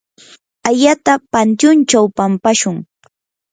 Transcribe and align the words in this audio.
ayata 0.69 1.13
pantyunchaw 1.31 2.05
pampashun. 2.17 2.75